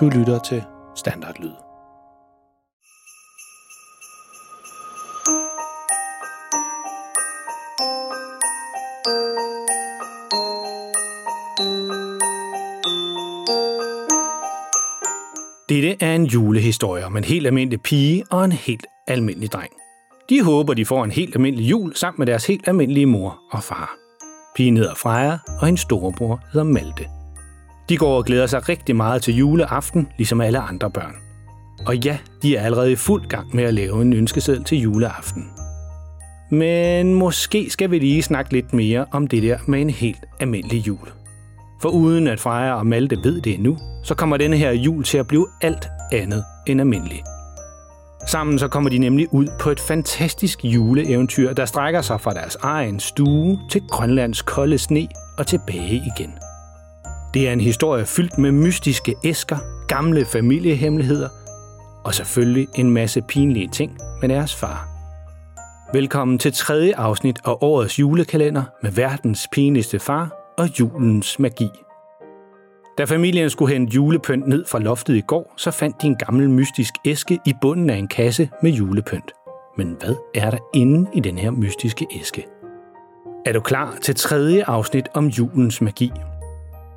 [0.00, 0.62] Du lytter til
[0.96, 1.50] Standardlyd.
[15.68, 19.72] Dette er en julehistorie om en helt almindelig pige og en helt almindelig dreng.
[20.28, 23.62] De håber, de får en helt almindelig jul sammen med deres helt almindelige mor og
[23.62, 23.96] far.
[24.56, 27.15] Pigen hedder Freja, og hendes storebror hedder Malte.
[27.88, 31.14] De går og glæder sig rigtig meget til juleaften, ligesom alle andre børn.
[31.86, 35.50] Og ja, de er allerede i fuld gang med at lave en ønskeseddel til juleaften.
[36.50, 40.86] Men måske skal vi lige snakke lidt mere om det der med en helt almindelig
[40.86, 41.08] jul.
[41.82, 45.18] For uden at Freja og Malte ved det endnu, så kommer denne her jul til
[45.18, 47.22] at blive alt andet end almindelig.
[48.26, 52.56] Sammen så kommer de nemlig ud på et fantastisk juleeventyr, der strækker sig fra deres
[52.62, 56.32] egen stue til Grønlands kolde sne og tilbage igen.
[57.36, 59.56] Det er en historie fyldt med mystiske æsker,
[59.88, 61.28] gamle familiehemmeligheder
[62.04, 64.88] og selvfølgelig en masse pinlige ting med deres far.
[65.92, 71.68] Velkommen til tredje afsnit af årets julekalender med verdens pinligste far og julens magi.
[72.98, 76.50] Da familien skulle hente julepynt ned fra loftet i går, så fandt de en gammel
[76.50, 79.32] mystisk æske i bunden af en kasse med julepynt.
[79.76, 82.46] Men hvad er der inde i den her mystiske æske?
[83.46, 86.12] Er du klar til tredje afsnit om julens magi?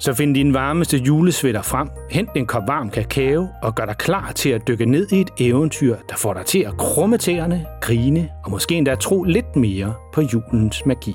[0.00, 4.32] Så find din varmeste julesvætter frem, hent en kop varm kakao og gør dig klar
[4.32, 8.28] til at dykke ned i et eventyr, der får dig til at krumme tæerne, grine
[8.44, 11.14] og måske endda tro lidt mere på julens magi.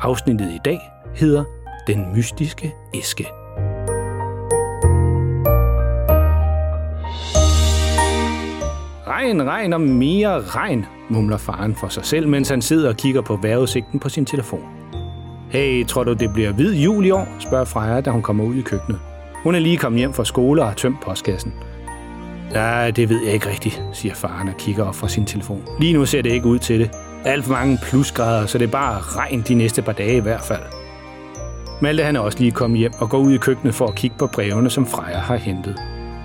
[0.00, 0.80] Afsnittet i dag
[1.14, 1.44] hedder
[1.86, 3.26] Den mystiske æske.
[9.06, 13.22] Regn, regn og mere regn, mumler faren for sig selv, mens han sidder og kigger
[13.22, 14.79] på vejrudsigten på sin telefon.
[15.50, 17.28] Hey, tror du, det bliver hvid jul i år?
[17.38, 19.00] spørger Freja, da hun kommer ud i køkkenet.
[19.42, 21.52] Hun er lige kommet hjem fra skole og har tømt postkassen.
[22.54, 25.62] Ja, det ved jeg ikke rigtigt, siger faren og kigger op fra sin telefon.
[25.80, 26.90] Lige nu ser det ikke ud til det.
[27.24, 30.40] Alt for mange plusgrader, så det er bare regn de næste par dage i hvert
[30.40, 30.62] fald.
[31.82, 34.16] Malte han er også lige kommet hjem og går ud i køkkenet for at kigge
[34.18, 35.76] på brevene, som Freja har hentet.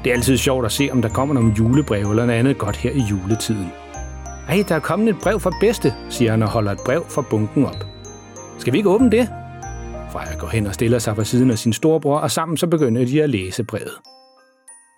[0.04, 2.78] Det er altid sjovt at se, om der kommer nogle julebreve eller noget andet godt
[2.78, 3.72] her i juletiden.
[4.50, 7.22] Ej, der er kommet et brev fra bedste, siger han og holder et brev fra
[7.22, 7.95] bunken op.
[8.60, 9.30] Skal vi ikke åbne det?
[10.12, 13.06] Freja går hen og stiller sig på siden af sin storebror, og sammen så begynder
[13.06, 13.94] de at læse brevet.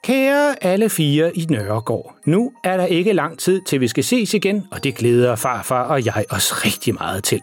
[0.03, 4.33] Kære alle fire i Nørregård, nu er der ikke lang tid til vi skal ses
[4.33, 7.41] igen, og det glæder farfar og jeg os rigtig meget til.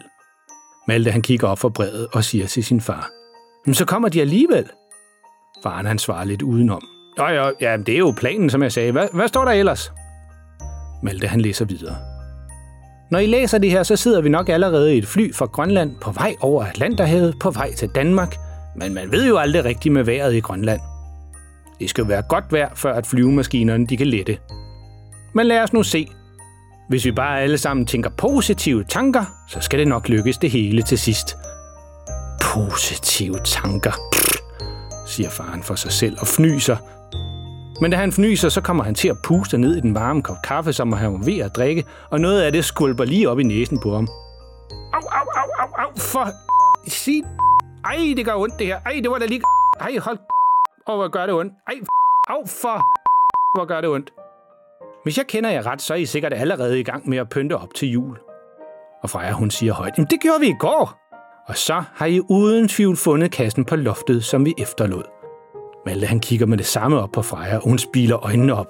[0.87, 3.09] Malte han kigger op for brevet og siger til sin far,
[3.65, 4.69] Men så kommer de alligevel.
[5.63, 6.81] Faren han svarer lidt udenom.
[7.19, 8.91] Jo, jo, ja, det er jo planen, som jeg sagde.
[8.91, 9.91] Hvad, hvad står der ellers?
[11.03, 12.14] Malte han læser videre.
[13.11, 15.95] Når I læser det her, så sidder vi nok allerede i et fly fra Grønland
[16.01, 18.35] på vej over Atlanterhavet på vej til Danmark,
[18.75, 20.79] men man ved jo aldrig rigtigt med vejret i Grønland.
[21.79, 24.37] Det skal jo være godt vejr, før at flyvemaskinerne de kan lette.
[25.35, 26.07] Men lad os nu se.
[26.89, 30.81] Hvis vi bare alle sammen tænker positive tanker, så skal det nok lykkes det hele
[30.81, 31.37] til sidst.
[32.41, 33.91] Positive tanker,
[35.07, 36.77] siger faren for sig selv og fnyser,
[37.81, 40.37] men da han fnyser, så kommer han til at puste ned i den varme kop
[40.43, 43.43] kaffe, som han var ved at drikke, og noget af det skulper lige op i
[43.43, 44.07] næsen på ham.
[44.93, 46.27] Au, au, au, au, au, for...
[46.87, 47.23] Sig...
[47.85, 48.79] Ej, det gør ondt det her.
[48.85, 49.41] Ej, det var da lige...
[49.79, 50.17] Ej, hold...
[50.87, 51.53] Åh, hvor gør det ondt.
[51.67, 51.73] Ej,
[52.29, 52.81] au, for...
[53.57, 54.13] Hvor gør det ondt.
[55.03, 57.57] Hvis jeg kender jer ret, så er I sikkert allerede i gang med at pynte
[57.57, 58.17] op til jul.
[59.03, 60.99] Og Freja, hun siger højt, Jamen, det gjorde vi i går.
[61.47, 65.03] Og så har I uden tvivl fundet kassen på loftet, som vi efterlod.
[65.85, 68.67] Malte han kigger med det samme op på Freja, og hun spiler øjnene op.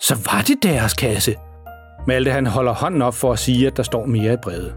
[0.00, 1.34] Så var det deres kasse.
[2.06, 4.74] Malte han holder hånden op for at sige, at der står mere i brevet.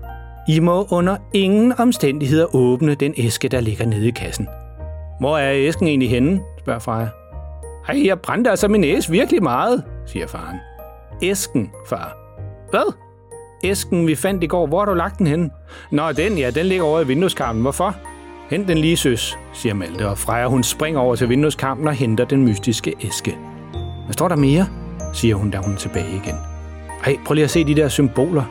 [0.48, 4.48] I må under ingen omstændigheder åbne den æske, der ligger nede i kassen.
[5.20, 6.42] Hvor er æsken egentlig henne?
[6.60, 7.08] spørger Freja.
[7.88, 10.58] Ej, jeg brændte altså min næse virkelig meget, siger faren.
[11.22, 12.18] Æsken, far.
[12.70, 12.94] Hvad?
[13.64, 14.68] Æsken, vi fandt i går.
[14.68, 15.50] Hvor har du lagt den henne?
[15.92, 17.62] Nå, den, ja, den ligger over i vindueskarmen.
[17.62, 17.96] Hvorfor?
[18.53, 22.25] Hent den lige, søs, siger Malte, og Freja hun springer over til vindueskampen og henter
[22.25, 23.38] den mystiske æske.
[24.06, 24.68] Hvad står der mere?
[25.13, 26.36] siger hun, da hun er tilbage igen.
[27.06, 28.44] Ej, prøv lige at se de der symboler,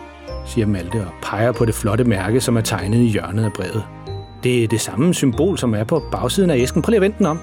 [0.47, 3.85] siger Malte og peger på det flotte mærke, som er tegnet i hjørnet af brevet.
[4.43, 6.83] Det er det samme symbol, som er på bagsiden af æsken.
[6.83, 7.41] Prøv lige at vente den om.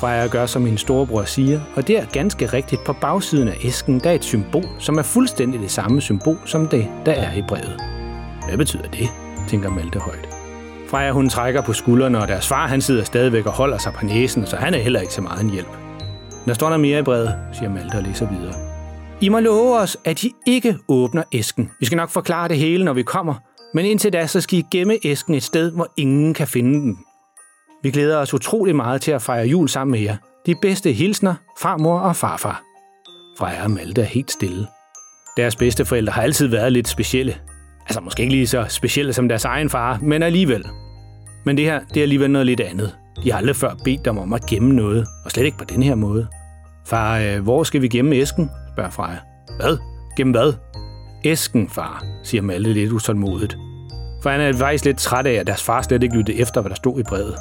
[0.00, 4.00] Freja gør, som min storebror siger, og det er ganske rigtigt på bagsiden af æsken,
[4.00, 7.42] der er et symbol, som er fuldstændig det samme symbol, som det, der er i
[7.48, 7.80] brevet.
[8.48, 9.08] Hvad betyder det,
[9.48, 10.33] tænker Malte højt.
[10.88, 14.06] Freja hun trækker på skuldrene, og deres far han sidder stadigvæk og holder sig på
[14.06, 15.68] næsen, så han er heller ikke så meget en hjælp.
[16.46, 18.54] Der står der mere i brevet, siger Malte og læser videre.
[19.20, 21.70] I må love os, at I ikke åbner æsken.
[21.80, 23.34] Vi skal nok forklare det hele, når vi kommer,
[23.74, 26.98] men indtil da, så skal I gemme æsken et sted, hvor ingen kan finde den.
[27.82, 30.16] Vi glæder os utrolig meget til at fejre jul sammen med jer.
[30.46, 32.62] De bedste hilsner, farmor og farfar.
[33.38, 34.66] Freja og Malte er helt stille.
[35.36, 37.36] Deres bedsteforældre har altid været lidt specielle.
[37.86, 40.66] Altså måske ikke lige så specielle som deres egen far, men alligevel.
[41.44, 42.96] Men det her, det er alligevel noget lidt andet.
[43.24, 45.82] De har aldrig før bedt dem om at gemme noget, og slet ikke på den
[45.82, 46.26] her måde.
[46.86, 48.50] Far, øh, hvor skal vi gemme æsken?
[48.72, 49.16] spørger Freja.
[49.60, 49.78] Hvad?
[50.16, 50.52] Gemme hvad?
[51.24, 53.56] Æsken, far, siger Malte lidt utålmodigt.
[54.22, 56.70] For han er faktisk lidt træt af, at deres far slet ikke lyttede efter, hvad
[56.70, 57.34] der stod i brevet.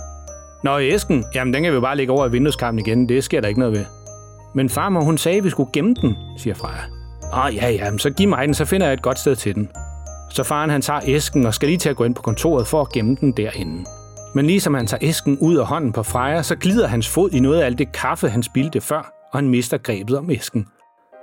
[0.63, 3.47] Nå, æsken, jamen den kan vi bare lægge over i vindueskarmen igen, det sker der
[3.47, 3.85] ikke noget ved.
[4.55, 6.83] Men farmor, hun sagde, at vi skulle gemme den, siger Freja.
[7.47, 9.69] Åh, ja, ja, så giv mig den, så finder jeg et godt sted til den.
[10.33, 12.81] Så faren han tager æsken og skal lige til at gå ind på kontoret for
[12.81, 13.85] at gemme den derinde.
[14.35, 17.39] Men ligesom han tager æsken ud af hånden på Freja, så glider hans fod i
[17.39, 20.67] noget af alt det kaffe, han spildte før, og han mister grebet om æsken.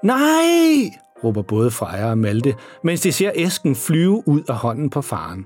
[0.04, 0.90] Nej,
[1.24, 2.54] råber både Freja og Malte,
[2.84, 5.44] mens de ser æsken flyve ud af hånden på faren.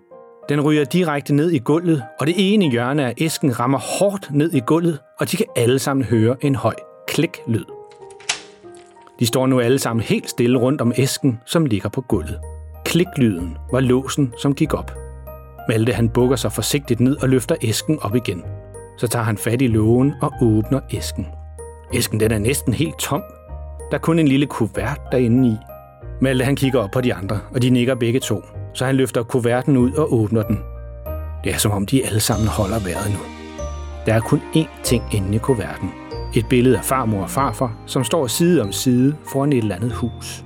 [0.48, 4.52] Den ryger direkte ned i gulvet, og det ene hjørne af æsken rammer hårdt ned
[4.52, 6.74] i gulvet, og de kan alle sammen høre en høj
[7.08, 7.64] klik-lyd.
[9.20, 12.40] De står nu alle sammen helt stille rundt om æsken, som ligger på gulvet.
[12.84, 14.92] Kliklyden var låsen, som gik op.
[15.68, 18.42] Malte han bukker sig forsigtigt ned og løfter æsken op igen.
[18.98, 21.26] Så tager han fat i lågen og åbner æsken.
[21.94, 23.22] Æsken den er næsten helt tom.
[23.90, 25.56] Der er kun en lille kuvert derinde i.
[26.20, 28.42] Malte han kigger op på de andre, og de nikker begge to.
[28.74, 30.58] Så han løfter kuverten ud og åbner den.
[31.44, 33.18] Det er som om de alle sammen holder vejret nu.
[34.06, 35.90] Der er kun én ting inde i kuverten.
[36.36, 39.92] Et billede af farmor og farfar, som står side om side foran et eller andet
[39.92, 40.44] hus.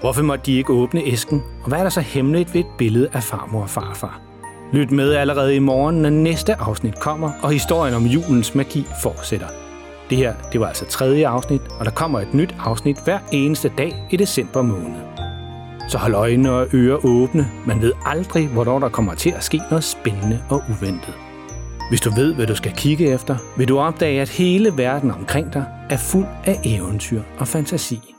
[0.00, 1.42] Hvorfor måtte de ikke åbne æsken?
[1.62, 4.20] Og hvad er der så hemmeligt ved et billede af farmor og farfar?
[4.72, 9.46] Lyt med allerede i morgen, når næste afsnit kommer, og historien om julens magi fortsætter.
[10.10, 13.72] Det her, det var altså tredje afsnit, og der kommer et nyt afsnit hver eneste
[13.78, 15.00] dag i december måned.
[15.88, 17.48] Så hold øjnene og ører åbne.
[17.66, 21.14] Man ved aldrig, hvornår der kommer til at ske noget spændende og uventet.
[21.88, 25.52] Hvis du ved, hvad du skal kigge efter, vil du opdage, at hele verden omkring
[25.52, 28.14] dig er fuld af eventyr og fantasi.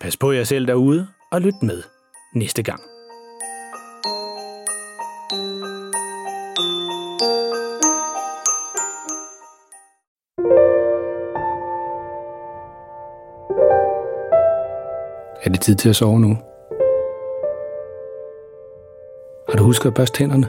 [0.00, 1.82] Pas på jer selv derude, og lyt med
[2.34, 2.80] næste gang.
[15.42, 16.28] Er det tid til at sove nu?
[19.48, 20.48] Har du husket at børste tænderne?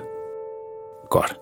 [1.09, 1.39] Godt.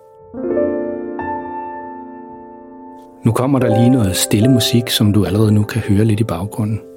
[3.24, 6.24] Nu kommer der lige noget stille musik, som du allerede nu kan høre lidt i
[6.24, 6.87] baggrunden.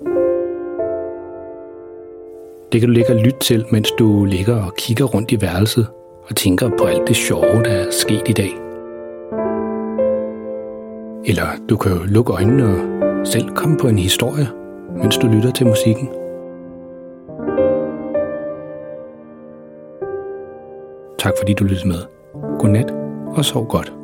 [2.72, 5.88] Det kan du ligge og lytte til, mens du ligger og kigger rundt i værelset
[6.30, 8.52] og tænker på alt det sjove, der er sket i dag.
[11.26, 14.48] Eller du kan jo lukke øjnene og selv komme på en historie,
[14.98, 16.10] mens du lytter til musikken.
[21.20, 22.00] Tak fordi du lyttede med.
[22.60, 22.92] Godnat
[23.36, 24.01] og sov godt.